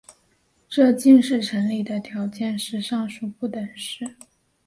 [0.67, 4.15] 这近似成立的条件是上述不等式。